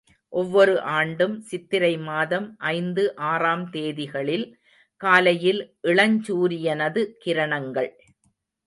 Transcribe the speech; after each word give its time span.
ஒவ்வொரு 0.33 0.75
ஆண்டும் 0.93 1.35
சித்திரை 1.41 1.91
மாதம் 2.07 2.47
ஐந்து 2.71 3.03
ஆறாம் 3.31 3.65
தேதிகளில் 3.73 4.47
காலையில் 5.01 5.61
இளஞ்சூரியனது 5.83 7.03
கிரணங்கள். 7.25 7.91